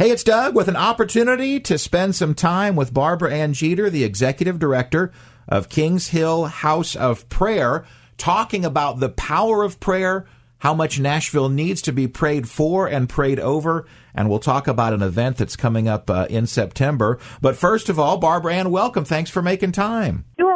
Hey, 0.00 0.12
it's 0.12 0.24
Doug 0.24 0.56
with 0.56 0.68
an 0.68 0.76
opportunity 0.76 1.60
to 1.60 1.76
spend 1.76 2.16
some 2.16 2.34
time 2.34 2.74
with 2.74 2.94
Barbara 2.94 3.34
Ann 3.34 3.52
Jeter, 3.52 3.90
the 3.90 4.02
executive 4.02 4.58
director 4.58 5.12
of 5.46 5.68
Kings 5.68 6.08
Hill 6.08 6.46
House 6.46 6.96
of 6.96 7.28
Prayer, 7.28 7.84
talking 8.16 8.64
about 8.64 8.98
the 8.98 9.10
power 9.10 9.62
of 9.62 9.78
prayer, 9.78 10.24
how 10.60 10.72
much 10.72 10.98
Nashville 10.98 11.50
needs 11.50 11.82
to 11.82 11.92
be 11.92 12.08
prayed 12.08 12.48
for 12.48 12.86
and 12.86 13.10
prayed 13.10 13.40
over, 13.40 13.86
and 14.14 14.30
we'll 14.30 14.38
talk 14.38 14.66
about 14.66 14.94
an 14.94 15.02
event 15.02 15.36
that's 15.36 15.54
coming 15.54 15.86
up 15.86 16.08
uh, 16.08 16.26
in 16.30 16.46
September. 16.46 17.18
But 17.42 17.56
first 17.56 17.90
of 17.90 17.98
all, 17.98 18.16
Barbara 18.16 18.54
Ann, 18.54 18.70
welcome. 18.70 19.04
Thanks 19.04 19.28
for 19.28 19.42
making 19.42 19.72
time. 19.72 20.24
You 20.38 20.48
are 20.48 20.49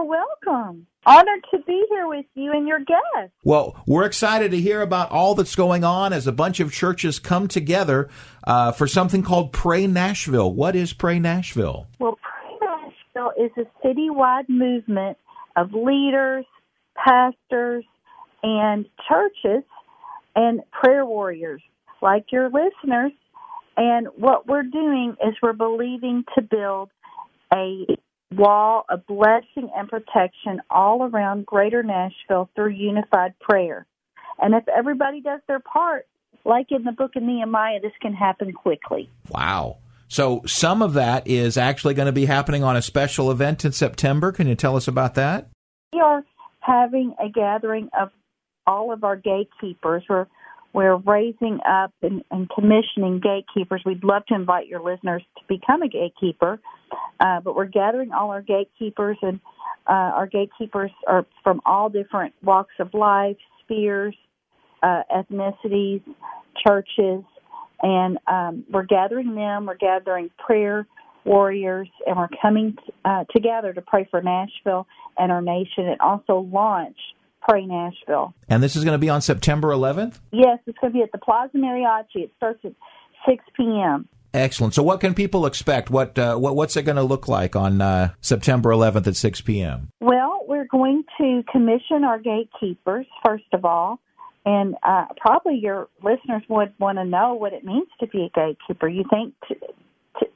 welcome. 0.47 0.87
Honored 1.07 1.45
to 1.51 1.59
be 1.67 1.85
here 1.91 2.09
with 2.09 2.25
you 2.35 2.53
and 2.53 2.67
your 2.67 2.79
guests. 2.79 3.35
Well, 3.45 3.83
we're 3.87 4.07
excited 4.07 4.53
to 4.53 4.61
hear 4.61 4.81
about 4.81 5.11
all 5.11 5.35
that's 5.35 5.55
going 5.55 5.85
on 5.85 6.15
as 6.15 6.27
a 6.27 6.33
bunch 6.33 6.61
of 6.61 6.73
churches 6.73 7.19
come 7.19 7.47
together 7.47 8.09
uh, 8.47 8.73
for 8.73 8.87
something 8.87 9.23
called 9.23 9.53
Pray 9.53 9.87
Nashville. 9.87 10.51
What 10.53 10.75
is 10.75 10.95
Pray 10.95 11.19
Nashville? 11.19 11.89
Well, 11.99 12.19
Pray 12.23 12.57
Nashville 12.61 13.33
is 13.39 13.51
a 13.59 13.87
citywide 13.87 14.49
movement 14.49 15.19
of 15.57 15.75
leaders, 15.75 16.47
pastors, 16.97 17.85
and 18.43 18.87
churches 19.07 19.65
and 20.35 20.63
prayer 20.71 21.05
warriors 21.05 21.63
like 22.01 22.33
your 22.33 22.47
listeners. 22.49 23.13
And 23.77 24.07
what 24.17 24.47
we're 24.47 24.63
doing 24.63 25.17
is 25.27 25.35
we're 25.43 25.53
believing 25.53 26.25
to 26.35 26.43
build 26.43 26.89
a 27.53 27.85
wall 28.37 28.85
of 28.89 29.07
blessing 29.07 29.71
and 29.77 29.89
protection 29.89 30.61
all 30.71 31.03
around 31.05 31.47
greater 31.47 31.83
Nashville 31.83 32.49
through 32.55 32.71
unified 32.71 33.39
prayer. 33.41 33.87
And 34.41 34.55
if 34.55 34.65
everybody 34.69 35.21
does 35.21 35.41
their 35.47 35.61
part, 35.61 36.07
like 36.45 36.67
in 36.71 36.85
the 36.85 36.93
book 36.93 37.17
of 37.17 37.23
Nehemiah, 37.23 37.81
this 37.81 37.93
can 38.01 38.13
happen 38.13 38.53
quickly. 38.53 39.09
Wow. 39.31 39.79
So 40.09 40.43
some 40.47 40.83
of 40.83 40.95
that 40.95 41.27
is 41.27 41.57
actually 41.57 41.95
going 41.95 42.07
to 42.07 42.13
be 42.13 42.27
happening 42.27 42.63
on 42.63 42.77
a 42.77 42.83
special 42.83 43.31
event 43.31 43.65
in 43.65 43.73
September. 43.73 44.33
Can 44.33 44.47
you 44.47 44.55
tell 44.55 44.77
us 44.77 44.87
about 44.87 45.15
that? 45.15 45.49
We 45.93 46.01
are 46.01 46.23
having 46.61 47.15
a 47.19 47.29
gathering 47.29 47.89
of 47.99 48.11
all 48.67 48.93
of 48.93 49.05
our 49.05 49.17
gatekeepers. 49.17 50.05
We're 50.09 50.27
we're 50.75 50.97
raising 50.97 51.61
up 51.67 51.93
and, 52.03 52.23
and 52.33 52.51
commissioning 52.51 53.21
gatekeepers. 53.21 53.83
We'd 53.87 54.03
love 54.03 54.27
to 54.27 54.35
invite 54.35 54.67
your 54.67 54.83
listeners 54.83 55.23
to 55.39 55.45
become 55.49 55.83
a 55.83 55.89
gatekeeper, 55.89 56.61
uh, 57.21 57.41
but 57.41 57.55
we're 57.55 57.67
gathering 57.67 58.11
all 58.13 58.31
our 58.31 58.43
gatekeepers, 58.43 59.17
and 59.23 59.41
uh, 59.87 59.93
our 59.93 60.27
gatekeepers 60.27 60.91
are 61.07 61.25
from 61.45 61.61
all 61.65 61.89
different 61.89 62.35
walks 62.43 62.75
of 62.81 62.93
life, 62.93 63.37
spheres, 63.63 64.17
uh, 64.83 65.03
ethnicities, 65.17 66.03
churches, 66.67 67.23
and 67.83 68.19
um, 68.27 68.65
we're 68.71 68.83
gathering 68.83 69.35
them. 69.37 69.67
We're 69.67 69.77
gathering 69.77 70.31
prayer 70.45 70.87
warriors, 71.25 71.89
and 72.07 72.17
we're 72.17 72.29
coming 72.43 72.77
t- 72.85 72.93
uh, 73.05 73.25
together 73.35 73.73
to 73.73 73.81
pray 73.81 74.09
for 74.11 74.21
Nashville 74.21 74.87
and 75.17 75.31
our 75.31 75.41
nation, 75.41 75.87
and 75.87 76.01
also 76.01 76.49
launch 76.53 76.99
Pray 77.47 77.67
Nashville. 77.67 78.35
And 78.49 78.63
this 78.63 78.75
is 78.75 78.85
going 78.85 78.95
to 78.95 78.99
be 78.99 79.11
on 79.11 79.21
September 79.21 79.69
11th? 79.69 80.19
Yes, 80.33 80.59
it's 80.67 80.79
going 80.79 80.93
to 80.93 80.99
be 80.99 81.03
at 81.03 81.13
the 81.13 81.19
Plaza 81.19 81.57
Mariachi. 81.59 82.25
It 82.25 82.33
starts 82.37 82.61
at 82.65 82.73
6 83.29 83.45
p.m. 83.57 84.09
Excellent. 84.33 84.75
So, 84.75 84.83
what 84.83 85.01
can 85.01 85.15
people 85.15 85.47
expect? 85.47 85.91
What, 85.91 86.19
uh, 86.19 86.37
what 86.37 86.57
what's 86.57 86.77
it 86.77 86.83
going 86.83 86.97
to 86.97 87.05
look 87.05 87.29
like 87.29 87.55
on 87.55 87.81
uh, 87.81 88.15
September 88.21 88.71
11th 88.71 89.07
at 89.07 89.17
6 89.17 89.41
p.m.? 89.43 89.91
Well, 90.01 90.41
we're 90.49 90.67
going 90.67 91.05
to 91.19 91.45
commission 91.53 92.03
our 92.03 92.19
gatekeepers 92.19 93.07
first 93.25 93.45
of 93.53 93.65
all, 93.65 94.01
and 94.45 94.75
uh, 94.83 95.05
probably 95.19 95.57
your 95.57 95.89
listeners 96.03 96.43
would 96.49 96.73
want 96.81 96.99
to 96.99 97.05
know 97.05 97.35
what 97.35 97.53
it 97.53 97.65
means 97.65 97.87
to 98.01 98.09
be 98.09 98.25
a 98.25 98.31
gatekeeper. 98.31 98.89
You 98.89 99.05
think? 99.09 99.35
To, 99.49 99.57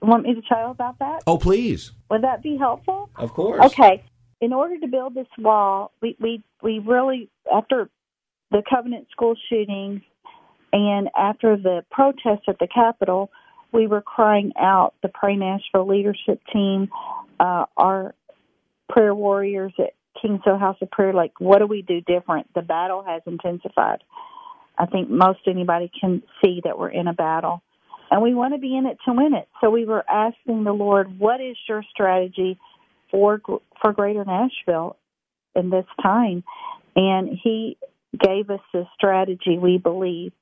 want 0.00 0.25
me 0.25 0.34
to 0.34 0.42
tell 0.42 0.60
you 0.60 0.70
about 0.70 1.00
that? 1.00 1.22
Oh, 1.26 1.38
please. 1.38 1.90
Would 2.10 2.22
that 2.22 2.42
be 2.42 2.56
helpful? 2.56 3.10
Of 3.16 3.32
course. 3.32 3.64
Okay 3.64 4.04
in 4.41 4.53
order 4.53 4.78
to 4.78 4.87
build 4.87 5.15
this 5.15 5.26
wall, 5.38 5.93
we 6.00 6.16
we 6.21 6.43
we 6.62 6.78
really 6.78 7.28
after 7.53 7.88
the 8.50 8.62
Covenant 8.69 9.09
school 9.10 9.34
shootings 9.49 10.00
and 10.72 11.09
after 11.16 11.56
the 11.56 11.84
protests 11.91 12.44
at 12.49 12.59
the 12.59 12.69
Capitol, 12.72 13.31
we 13.72 13.87
were 13.87 14.03
crying 14.03 14.53
out 14.59 14.94
the 15.03 15.09
Pray 15.09 15.37
Nashville 15.37 15.87
leadership 15.87 16.41
team, 16.53 16.88
uh, 17.41 17.66
our 17.76 18.15
prayer 18.88 19.15
warriors 19.15 19.72
at 19.78 19.94
Kings 20.21 20.41
House 20.44 20.76
of 20.81 20.91
Prayer, 20.91 21.12
like 21.12 21.32
what 21.38 21.59
do 21.59 21.66
we 21.66 21.82
do 21.82 22.00
different? 22.00 22.53
The 22.55 22.62
battle 22.62 23.05
has 23.06 23.22
intensified. 23.26 24.03
I 24.76 24.87
think 24.87 25.10
most 25.10 25.41
anybody 25.47 25.91
can 26.00 26.22
see 26.43 26.60
that 26.65 26.78
we're 26.78 26.91
in 26.91 27.09
a 27.09 27.12
battle. 27.12 27.62
And 28.10 28.22
we 28.22 28.34
want 28.34 28.55
to 28.55 28.59
be 28.59 28.75
in 28.76 28.87
it 28.87 28.97
to 29.05 29.12
win 29.12 29.34
it. 29.34 29.49
So 29.60 29.70
we 29.70 29.84
were 29.84 30.09
asking 30.09 30.65
the 30.65 30.72
Lord, 30.72 31.19
what 31.19 31.41
is 31.41 31.56
your 31.69 31.82
strategy 31.91 32.59
for 33.10 33.41
for 33.80 33.92
Greater 33.92 34.24
Nashville 34.24 34.96
in 35.54 35.70
this 35.70 35.86
time, 36.02 36.44
and 36.96 37.28
he 37.42 37.76
gave 38.19 38.50
us 38.50 38.60
a 38.74 38.84
strategy. 38.94 39.58
We 39.58 39.78
believe, 39.78 40.32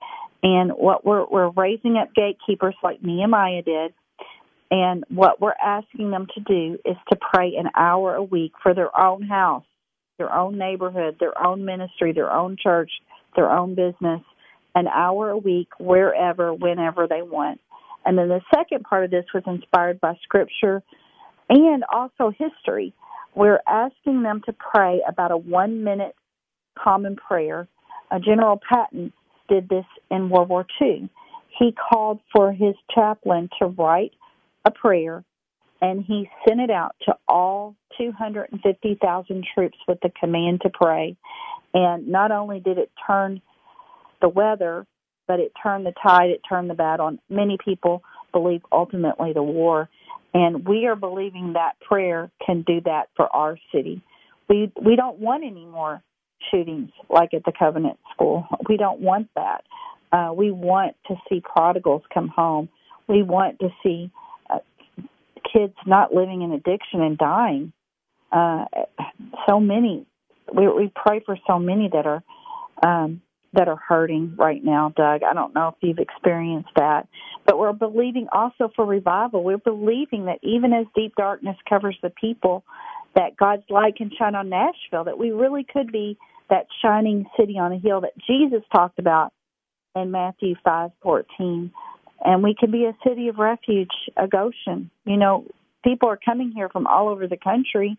and 0.43 0.73
what 0.73 1.05
we're 1.05 1.27
we're 1.27 1.51
raising 1.51 1.97
up 1.97 2.15
gatekeepers 2.15 2.77
like 2.83 3.03
Nehemiah 3.03 3.63
did, 3.63 3.95
and 4.71 5.05
what 5.09 5.41
we're 5.41 5.53
asking 5.53 6.11
them 6.11 6.27
to 6.35 6.41
do 6.41 6.79
is 6.85 6.97
to 7.11 7.17
pray 7.17 7.55
an 7.57 7.71
hour 7.75 8.15
a 8.15 8.23
week 8.23 8.53
for 8.63 8.75
their 8.75 8.97
own 8.99 9.23
house, 9.23 9.65
their 10.19 10.33
own 10.33 10.59
neighborhood, 10.59 11.17
their 11.21 11.41
own 11.45 11.65
ministry, 11.65 12.13
their 12.13 12.33
own 12.33 12.57
church, 12.61 12.91
their 13.37 13.51
own 13.51 13.75
business, 13.75 14.23
an 14.75 14.89
hour 14.89 15.31
a 15.31 15.39
week 15.39 15.69
wherever, 15.79 16.53
whenever 16.53 17.07
they 17.07 17.23
want. 17.23 17.61
And 18.05 18.17
then 18.17 18.29
the 18.29 18.41
second 18.55 18.85
part 18.85 19.05
of 19.05 19.11
this 19.11 19.25
was 19.35 19.43
inspired 19.47 20.01
by 20.01 20.15
scripture 20.23 20.83
and 21.49 21.85
also 21.93 22.31
history. 22.31 22.93
We're 23.35 23.61
asking 23.67 24.23
them 24.23 24.43
to 24.47 24.53
pray 24.53 25.03
about 25.07 25.31
a 25.31 25.37
one 25.37 25.85
minute 25.85 26.15
common 26.79 27.17
prayer. 27.17 27.69
Uh, 28.11 28.19
General 28.19 28.61
Patton 28.69 29.13
did 29.49 29.69
this 29.69 29.85
in 30.11 30.31
World 30.31 30.49
War 30.49 30.67
II. 30.81 31.09
He 31.59 31.73
called 31.73 32.21
for 32.35 32.53
his 32.53 32.75
chaplain 32.95 33.49
to 33.61 33.67
write 33.67 34.13
a 34.65 34.71
prayer 34.71 35.25
and 35.81 36.05
he 36.05 36.29
sent 36.47 36.61
it 36.61 36.71
out 36.71 36.97
to 37.03 37.15
all 37.29 37.77
250,000 37.99 39.47
troops 39.55 39.79
with 39.87 39.99
the 40.03 40.11
command 40.19 40.61
to 40.63 40.71
pray. 40.71 41.17
And 41.75 42.09
not 42.09 42.31
only 42.31 42.61
did 42.61 42.79
it 42.79 42.91
turn 43.07 43.43
the 44.23 44.29
weather, 44.29 44.87
but 45.29 45.41
it 45.41 45.53
turned 45.63 45.85
the 45.85 45.93
tide, 46.03 46.31
it 46.31 46.41
turned 46.49 46.71
the 46.71 46.75
battle. 46.75 47.09
And 47.09 47.19
many 47.29 47.59
people 47.63 48.03
believe 48.33 48.63
ultimately 48.73 49.33
the 49.33 49.43
war 49.43 49.89
and 50.37 50.69
we 50.69 50.87
are 50.87 50.97
believing 50.97 51.55
that 51.55 51.81
prayer 51.81 52.31
can 52.45 52.63
do 52.67 52.83
that 52.83 53.09
for 53.17 53.35
our 53.35 53.59
city. 53.75 54.03
We 54.51 54.71
we 54.81 54.95
don't 54.95 55.19
want 55.19 55.45
any 55.45 55.65
more 55.65 56.03
shootings 56.51 56.91
like 57.09 57.33
at 57.33 57.45
the 57.45 57.53
Covenant 57.59 57.99
School. 58.13 58.47
We 58.69 58.77
don't 58.77 59.01
want 59.01 59.29
that. 59.35 59.65
Uh, 60.13 60.33
we 60.37 60.51
want 60.51 60.95
to 61.09 61.15
see 61.29 61.41
prodigals 61.41 62.03
come 62.13 62.29
home. 62.29 62.69
We 63.09 63.23
want 63.23 63.59
to 63.61 63.71
see 63.83 64.11
uh, 64.51 64.59
kids 65.51 65.75
not 65.87 66.13
living 66.13 66.43
in 66.43 66.53
addiction 66.53 67.01
and 67.01 67.17
dying. 67.17 67.73
Uh, 68.31 68.67
so 69.49 69.59
many. 69.59 70.07
We, 70.53 70.69
we 70.69 70.93
pray 70.95 71.23
for 71.25 71.39
so 71.47 71.59
many 71.59 71.91
that 71.93 72.07
are 72.07 72.23
um, 72.85 73.23
that 73.57 73.69
are 73.69 73.81
hurting 73.89 74.35
right 74.37 74.63
now, 74.63 74.93
Doug. 74.97 75.23
I 75.23 75.35
don't 75.35 75.55
know 75.55 75.69
if 75.69 75.75
you've 75.81 75.99
experienced 75.99 76.71
that, 76.77 77.09
but 77.45 77.59
we're 77.59 77.73
believing 77.73 78.29
also 78.33 78.71
for 78.77 78.85
revival. 78.85 79.43
We're 79.43 79.59
believing 79.59 80.27
that 80.27 80.39
even 80.43 80.73
as 80.73 80.87
deep 80.95 81.15
darkness 81.17 81.57
covers 81.69 81.97
the 82.03 82.11
people, 82.11 82.65
that 83.15 83.37
God's 83.37 83.65
light 83.71 83.97
can 83.97 84.11
shine 84.17 84.35
on 84.35 84.51
Nashville, 84.51 85.05
that 85.05 85.19
we 85.19 85.31
really 85.31 85.65
could 85.65 85.91
be 85.91 86.19
that 86.51 86.67
shining 86.83 87.27
city 87.39 87.59
on 87.59 87.73
a 87.73 87.79
hill 87.79 88.03
that 88.03 88.13
Jesus 88.27 88.63
talked 88.73 88.99
about 88.99 89.33
in 89.97 90.11
Matthew 90.11 90.55
5:14. 90.65 91.73
And 92.25 92.43
we 92.43 92.55
can 92.55 92.71
be 92.71 92.85
a 92.85 92.97
city 93.07 93.29
of 93.29 93.39
refuge, 93.39 93.91
a 94.17 94.29
Goshen. 94.29 94.91
You 95.05 95.17
know, 95.17 95.45
people 95.83 96.09
are 96.09 96.19
coming 96.23 96.51
here 96.51 96.69
from 96.69 96.87
all 96.87 97.09
over 97.09 97.27
the 97.27 97.37
country, 97.37 97.97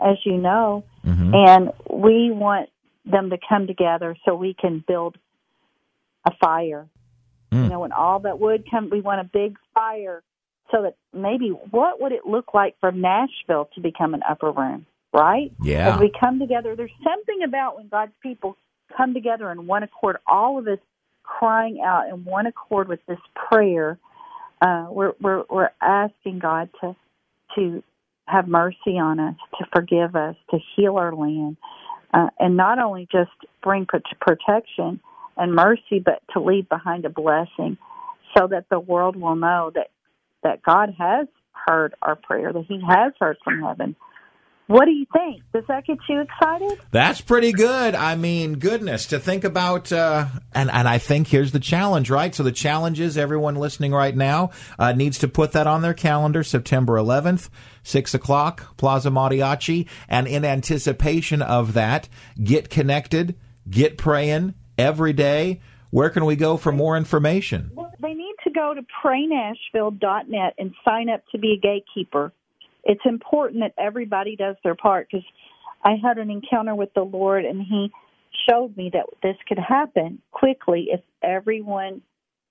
as 0.00 0.16
you 0.24 0.36
know, 0.36 0.84
mm-hmm. 1.04 1.34
and 1.34 1.72
we 1.90 2.30
want 2.30 2.70
them 3.10 3.30
to 3.30 3.38
come 3.48 3.66
together 3.66 4.16
so 4.24 4.34
we 4.34 4.54
can 4.54 4.84
build 4.86 5.16
a 6.24 6.32
fire. 6.40 6.86
Mm. 7.52 7.64
You 7.64 7.68
know, 7.70 7.80
when 7.80 7.92
all 7.92 8.20
that 8.20 8.38
wood 8.38 8.64
come, 8.70 8.90
we 8.90 9.00
want 9.00 9.20
a 9.20 9.24
big 9.24 9.56
fire 9.74 10.22
so 10.70 10.82
that 10.82 10.96
maybe 11.12 11.48
what 11.48 12.00
would 12.00 12.12
it 12.12 12.26
look 12.26 12.52
like 12.52 12.76
for 12.80 12.92
Nashville 12.92 13.70
to 13.74 13.80
become 13.80 14.14
an 14.14 14.22
upper 14.28 14.50
room, 14.50 14.86
right? 15.12 15.52
Yeah. 15.62 15.94
As 15.94 16.00
we 16.00 16.12
come 16.18 16.38
together, 16.38 16.76
there's 16.76 16.90
something 17.02 17.42
about 17.44 17.76
when 17.76 17.88
God's 17.88 18.12
people 18.22 18.56
come 18.96 19.14
together 19.14 19.50
in 19.50 19.66
one 19.66 19.82
accord, 19.82 20.18
all 20.26 20.58
of 20.58 20.66
us 20.68 20.78
crying 21.22 21.80
out 21.84 22.08
in 22.08 22.24
one 22.24 22.46
accord 22.46 22.88
with 22.88 23.00
this 23.06 23.18
prayer. 23.34 23.98
Uh, 24.60 24.86
we're, 24.90 25.12
we're 25.20 25.44
we're 25.48 25.70
asking 25.80 26.40
God 26.40 26.68
to 26.80 26.96
to 27.54 27.82
have 28.26 28.46
mercy 28.46 28.98
on 28.98 29.18
us, 29.20 29.36
to 29.58 29.66
forgive 29.72 30.14
us, 30.14 30.36
to 30.50 30.58
heal 30.74 30.96
our 30.96 31.14
land, 31.14 31.56
uh, 32.14 32.28
and 32.38 32.56
not 32.56 32.78
only 32.78 33.06
just 33.10 33.30
bring 33.62 33.86
protection 34.20 35.00
and 35.36 35.54
mercy, 35.54 36.00
but 36.04 36.22
to 36.32 36.40
leave 36.40 36.68
behind 36.68 37.04
a 37.04 37.10
blessing, 37.10 37.76
so 38.36 38.46
that 38.48 38.66
the 38.70 38.80
world 38.80 39.16
will 39.16 39.36
know 39.36 39.70
that 39.74 39.90
that 40.42 40.62
God 40.62 40.94
has 40.98 41.26
heard 41.52 41.94
our 42.02 42.16
prayer, 42.16 42.52
that 42.52 42.64
He 42.66 42.80
has 42.86 43.12
heard 43.20 43.36
from 43.42 43.62
heaven, 43.62 43.96
what 44.68 44.84
do 44.84 44.90
you 44.90 45.06
think? 45.14 45.42
Does 45.54 45.64
that 45.68 45.86
get 45.86 45.96
you 46.10 46.20
excited? 46.20 46.78
That's 46.90 47.22
pretty 47.22 47.52
good. 47.52 47.94
I 47.94 48.16
mean, 48.16 48.54
goodness, 48.54 49.06
to 49.06 49.18
think 49.18 49.44
about, 49.44 49.90
uh, 49.90 50.26
and, 50.52 50.70
and 50.70 50.86
I 50.86 50.98
think 50.98 51.28
here's 51.28 51.52
the 51.52 51.58
challenge, 51.58 52.10
right? 52.10 52.34
So 52.34 52.42
the 52.42 52.52
challenge 52.52 53.00
is 53.00 53.16
everyone 53.16 53.54
listening 53.56 53.92
right 53.92 54.14
now 54.14 54.50
uh, 54.78 54.92
needs 54.92 55.18
to 55.20 55.28
put 55.28 55.52
that 55.52 55.66
on 55.66 55.80
their 55.80 55.94
calendar, 55.94 56.44
September 56.44 56.96
11th, 56.96 57.48
6 57.82 58.12
o'clock, 58.12 58.76
Plaza 58.76 59.08
Mariachi. 59.08 59.88
And 60.06 60.28
in 60.28 60.44
anticipation 60.44 61.40
of 61.40 61.72
that, 61.72 62.10
get 62.42 62.68
connected, 62.68 63.36
get 63.70 63.96
praying 63.96 64.54
every 64.76 65.14
day. 65.14 65.62
Where 65.88 66.10
can 66.10 66.26
we 66.26 66.36
go 66.36 66.58
for 66.58 66.72
more 66.72 66.98
information? 66.98 67.70
Well, 67.74 67.90
they 68.02 68.12
need 68.12 68.34
to 68.44 68.50
go 68.50 68.74
to 68.74 68.82
praynashville.net 69.02 70.54
and 70.58 70.74
sign 70.84 71.08
up 71.08 71.22
to 71.32 71.38
be 71.38 71.54
a 71.54 71.58
gatekeeper 71.58 72.34
it's 72.88 73.02
important 73.04 73.60
that 73.60 73.74
everybody 73.80 74.34
does 74.34 74.56
their 74.64 74.74
part 74.74 75.08
because 75.08 75.24
I 75.84 75.92
had 76.02 76.18
an 76.18 76.30
encounter 76.30 76.74
with 76.74 76.92
the 76.94 77.02
Lord 77.02 77.44
and 77.44 77.60
He 77.60 77.92
showed 78.48 78.76
me 78.76 78.90
that 78.94 79.06
this 79.22 79.36
could 79.46 79.58
happen 79.58 80.20
quickly 80.32 80.88
if 80.90 81.00
everyone 81.22 82.00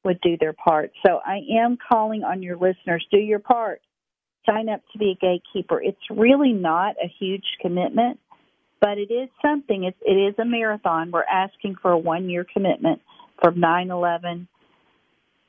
would 0.05 0.21
do 0.21 0.37
their 0.39 0.53
part. 0.53 0.91
So 1.05 1.19
I 1.25 1.39
am 1.59 1.77
calling 1.91 2.23
on 2.23 2.43
your 2.43 2.55
listeners 2.55 3.05
do 3.11 3.17
your 3.17 3.39
part. 3.39 3.81
Sign 4.49 4.69
up 4.69 4.81
to 4.93 4.99
be 4.99 5.11
a 5.11 5.19
gatekeeper. 5.19 5.81
It's 5.81 5.97
really 6.09 6.53
not 6.53 6.95
a 7.03 7.11
huge 7.19 7.43
commitment, 7.59 8.19
but 8.79 8.97
it 8.97 9.11
is 9.11 9.29
something. 9.45 9.83
It's, 9.83 9.97
it 10.01 10.13
is 10.13 10.35
a 10.39 10.45
marathon. 10.45 11.11
We're 11.11 11.23
asking 11.23 11.75
for 11.81 11.91
a 11.91 11.97
one 11.97 12.29
year 12.29 12.45
commitment 12.53 13.01
from 13.43 13.59
9 13.59 13.91
11 13.91 14.47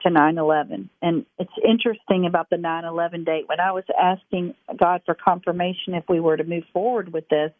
to 0.02 0.10
9/11. 0.10 0.88
And 1.02 1.26
it's 1.38 1.52
interesting 1.66 2.26
about 2.26 2.50
the 2.50 2.56
9/11 2.56 3.24
date. 3.24 3.48
When 3.48 3.60
I 3.60 3.72
was 3.72 3.84
asking 4.00 4.54
God 4.76 5.02
for 5.04 5.14
confirmation 5.14 5.94
if 5.94 6.04
we 6.08 6.20
were 6.20 6.36
to 6.36 6.44
move 6.44 6.64
forward 6.72 7.12
with 7.12 7.28
this, 7.28 7.52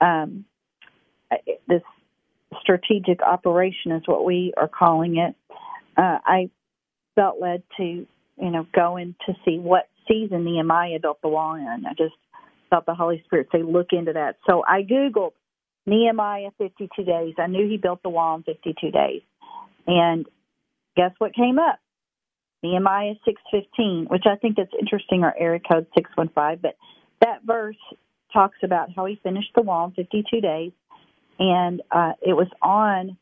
um, 0.00 0.44
this 1.68 1.82
strategic 2.60 3.22
operation 3.22 3.92
is 3.92 4.02
what 4.06 4.24
we 4.24 4.52
are 4.56 4.68
calling 4.68 5.18
it. 5.18 5.34
Uh, 5.96 6.18
I 6.24 6.50
felt 7.14 7.40
led 7.40 7.62
to, 7.76 7.84
you 7.84 8.06
know, 8.50 8.66
go 8.74 8.96
in 8.96 9.14
to 9.26 9.34
see 9.44 9.58
what 9.58 9.88
season 10.08 10.44
Nehemiah 10.44 10.98
built 11.00 11.20
the 11.22 11.28
wall 11.28 11.54
in. 11.54 11.84
I 11.86 11.94
just 11.94 12.14
felt 12.70 12.86
the 12.86 12.94
Holy 12.94 13.22
Spirit 13.26 13.48
say, 13.52 13.62
look 13.62 13.88
into 13.92 14.12
that. 14.14 14.36
So 14.48 14.64
I 14.66 14.82
Googled 14.82 15.32
Nehemiah 15.86 16.50
52 16.58 17.04
days. 17.04 17.34
I 17.38 17.46
knew 17.46 17.68
he 17.68 17.76
built 17.76 18.02
the 18.02 18.10
wall 18.10 18.36
in 18.36 18.42
52 18.42 18.90
days. 18.90 19.22
And 19.86 20.26
guess 20.96 21.12
what 21.18 21.34
came 21.34 21.58
up? 21.58 21.78
Nehemiah 22.62 23.14
6:15, 23.26 24.08
which 24.08 24.24
I 24.26 24.36
think 24.36 24.56
that's 24.56 24.72
interesting, 24.78 25.24
our 25.24 25.34
area 25.38 25.60
code 25.60 25.86
615, 25.94 26.58
but 26.62 26.76
that 27.20 27.42
verse 27.44 27.76
talks 28.32 28.58
about 28.62 28.90
how 28.94 29.06
he 29.06 29.18
finished 29.22 29.50
the 29.54 29.62
wall 29.62 29.86
in 29.86 29.92
52 29.92 30.40
days, 30.40 30.72
and 31.38 31.82
uh, 31.90 32.12
it 32.20 32.34
was 32.34 32.48
on 32.62 33.16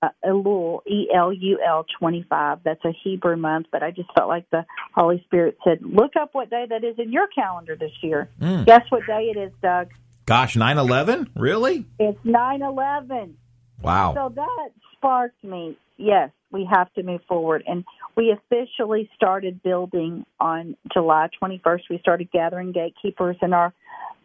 uh, 0.00 0.08
Elul, 0.24 0.80
E 0.86 1.08
L 1.14 1.32
U 1.32 1.58
L 1.66 1.84
25. 1.98 2.60
That's 2.64 2.84
a 2.84 2.92
Hebrew 3.02 3.36
month, 3.36 3.66
but 3.72 3.82
I 3.82 3.90
just 3.90 4.08
felt 4.16 4.28
like 4.28 4.48
the 4.50 4.64
Holy 4.94 5.22
Spirit 5.26 5.58
said, 5.64 5.80
"Look 5.82 6.12
up 6.16 6.30
what 6.32 6.50
day 6.50 6.66
that 6.68 6.84
is 6.84 6.96
in 6.98 7.12
your 7.12 7.26
calendar 7.28 7.76
this 7.76 7.92
year." 8.02 8.28
Mm. 8.40 8.64
Guess 8.64 8.82
what 8.90 9.06
day 9.06 9.32
it 9.34 9.38
is, 9.38 9.52
Doug? 9.60 9.88
Gosh, 10.24 10.56
9/11? 10.56 11.28
Really? 11.34 11.84
It's 11.98 12.18
9/11. 12.24 13.34
Wow. 13.82 14.14
So 14.14 14.32
that 14.34 14.70
sparked 14.96 15.42
me. 15.42 15.76
Yes, 15.96 16.30
we 16.50 16.66
have 16.70 16.92
to 16.94 17.02
move 17.02 17.20
forward. 17.28 17.62
And 17.66 17.84
we 18.16 18.32
officially 18.32 19.10
started 19.14 19.62
building 19.62 20.24
on 20.40 20.76
July 20.92 21.28
21st. 21.42 21.80
We 21.90 21.98
started 21.98 22.30
gathering 22.30 22.72
gatekeepers, 22.72 23.36
and 23.42 23.54
our 23.54 23.74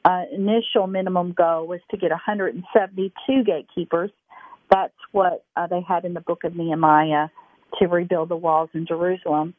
uh, 0.05 0.23
initial 0.31 0.87
minimum 0.87 1.33
goal 1.33 1.67
was 1.67 1.81
to 1.91 1.97
get 1.97 2.11
172 2.11 3.43
gatekeepers. 3.43 4.11
That's 4.69 4.93
what 5.11 5.43
uh, 5.55 5.67
they 5.67 5.81
had 5.87 6.05
in 6.05 6.13
the 6.13 6.21
book 6.21 6.43
of 6.43 6.55
Nehemiah 6.55 7.27
to 7.79 7.87
rebuild 7.87 8.29
the 8.29 8.35
walls 8.35 8.69
in 8.73 8.85
Jerusalem. 8.87 9.53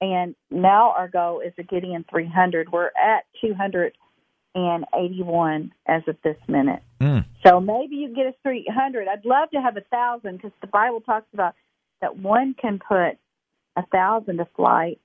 And 0.00 0.36
now 0.50 0.94
our 0.96 1.08
goal 1.08 1.40
is 1.40 1.52
getting 1.68 1.92
in 1.94 2.04
300. 2.10 2.70
We're 2.70 2.86
at 2.86 3.24
281 3.40 5.72
as 5.86 6.02
of 6.06 6.16
this 6.22 6.36
minute. 6.46 6.82
Mm. 7.00 7.24
So 7.44 7.58
maybe 7.60 7.96
you 7.96 8.14
get 8.14 8.26
us 8.26 8.34
300. 8.42 9.08
I'd 9.08 9.24
love 9.24 9.50
to 9.50 9.60
have 9.60 9.76
a 9.76 9.82
thousand 9.90 10.36
because 10.36 10.52
the 10.60 10.68
Bible 10.68 11.00
talks 11.00 11.26
about 11.34 11.56
that 12.00 12.16
one 12.16 12.54
can 12.60 12.78
put 12.78 13.18
a 13.76 13.86
thousand 13.92 14.38
to 14.38 14.48
flight, 14.56 15.00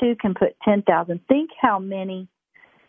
two 0.00 0.14
can 0.20 0.34
put 0.34 0.56
ten 0.64 0.82
thousand. 0.82 1.20
Think 1.28 1.50
how 1.60 1.78
many 1.78 2.28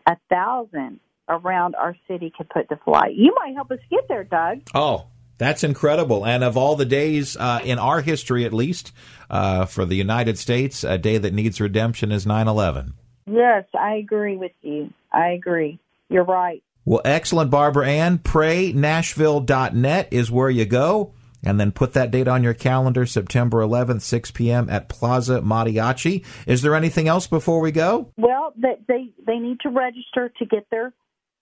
a 0.05 0.17
thousand 0.29 0.99
around 1.29 1.75
our 1.75 1.95
city 2.07 2.33
could 2.35 2.49
put 2.49 2.67
to 2.69 2.75
flight. 2.83 3.15
You 3.15 3.33
might 3.35 3.53
help 3.53 3.71
us 3.71 3.79
get 3.89 4.07
there, 4.07 4.23
Doug. 4.23 4.61
Oh, 4.73 5.05
that's 5.37 5.63
incredible. 5.63 6.25
And 6.25 6.43
of 6.43 6.57
all 6.57 6.75
the 6.75 6.85
days 6.85 7.37
uh, 7.37 7.61
in 7.63 7.79
our 7.79 8.01
history, 8.01 8.45
at 8.45 8.53
least 8.53 8.91
uh, 9.29 9.65
for 9.65 9.85
the 9.85 9.95
United 9.95 10.37
States, 10.37 10.83
a 10.83 10.97
day 10.97 11.17
that 11.17 11.33
needs 11.33 11.61
redemption 11.61 12.11
is 12.11 12.25
9 12.25 12.47
11. 12.47 12.93
Yes, 13.27 13.65
I 13.79 13.95
agree 13.95 14.37
with 14.37 14.51
you. 14.61 14.91
I 15.13 15.29
agree. 15.29 15.79
You're 16.09 16.23
right. 16.23 16.63
Well, 16.83 17.01
excellent, 17.05 17.51
Barbara 17.51 17.87
Ann. 17.87 18.17
PrayNashville.net 18.17 20.07
is 20.11 20.31
where 20.31 20.49
you 20.49 20.65
go 20.65 21.13
and 21.43 21.59
then 21.59 21.71
put 21.71 21.93
that 21.93 22.11
date 22.11 22.27
on 22.27 22.43
your 22.43 22.53
calendar, 22.53 23.05
September 23.05 23.59
11th, 23.59 24.01
6 24.01 24.31
p.m. 24.31 24.69
at 24.69 24.89
Plaza 24.89 25.41
Mariachi. 25.41 26.25
Is 26.45 26.61
there 26.61 26.75
anything 26.75 27.07
else 27.07 27.27
before 27.27 27.61
we 27.61 27.71
go? 27.71 28.11
Well, 28.17 28.53
they 28.57 29.11
they, 29.25 29.39
need 29.39 29.59
to 29.61 29.69
register 29.69 30.31
to 30.39 30.45
get 30.45 30.67
there, 30.71 30.93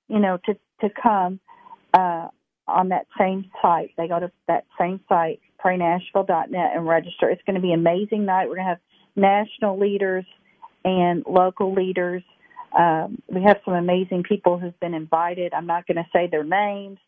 you 0.08 0.20
know, 0.20 0.38
to 0.46 0.56
to 0.82 0.90
come 1.02 1.40
uh, 1.94 2.28
on 2.68 2.90
that 2.90 3.08
same 3.18 3.50
site. 3.62 3.92
They 3.98 4.08
go 4.08 4.20
to 4.20 4.32
that 4.48 4.66
same 4.80 5.00
site, 5.10 5.40
praynashville.net, 5.64 6.72
and 6.76 6.88
register. 6.88 7.30
It's 7.30 7.42
going 7.44 7.56
to 7.56 7.62
be 7.62 7.72
an 7.72 7.80
amazing 7.80 8.26
night. 8.26 8.48
We're 8.48 8.56
going 8.56 8.68
to 8.68 8.70
have 8.70 8.80
national 9.16 9.80
leaders 9.80 10.26
and 10.86 11.24
local 11.28 11.74
leaders. 11.74 12.24
Um, 12.78 13.22
we 13.28 13.42
have 13.44 13.58
some 13.66 13.74
amazing 13.74 14.24
people 14.24 14.60
who've 14.60 14.80
been 14.80 14.94
invited. 14.94 15.54
I'm 15.54 15.66
not 15.66 15.88
going 15.88 15.98
to 15.98 16.06
say 16.14 16.28
their 16.30 16.44
names 16.44 17.00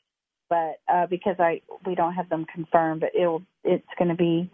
but 0.49 0.79
uh, 0.91 1.05
because 1.07 1.35
I 1.39 1.61
we 1.85 1.95
don't 1.95 2.13
have 2.13 2.29
them 2.29 2.45
confirmed, 2.53 3.01
but 3.01 3.11
it'll 3.15 3.43
it's 3.63 3.85
going 3.97 4.09
to 4.09 4.15
be 4.15 4.49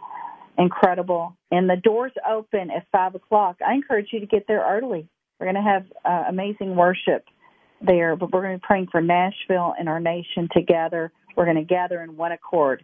incredible. 0.58 1.36
And 1.52 1.70
the 1.70 1.78
doors 1.78 2.12
open 2.30 2.70
at 2.72 2.86
five 2.92 3.16
o'clock. 3.16 3.58
I 3.66 3.74
encourage 3.74 4.08
you 4.12 4.20
to 4.20 4.26
get 4.26 4.46
there 4.48 4.66
early. 4.68 5.08
We're 5.40 5.52
going 5.52 5.64
to 5.64 5.70
have 5.70 5.86
uh, 6.06 6.30
amazing 6.30 6.76
worship 6.76 7.26
there, 7.86 8.16
but 8.16 8.32
we're 8.32 8.42
going 8.42 8.54
to 8.54 8.60
be 8.60 8.66
praying 8.66 8.88
for 8.92 9.02
Nashville 9.02 9.74
and 9.78 9.90
our 9.90 10.00
nation 10.00 10.48
together. 10.56 11.12
We're 11.36 11.46
going 11.46 11.58
to 11.58 11.64
gather 11.64 12.02
in 12.02 12.16
one 12.16 12.32
accord. 12.32 12.84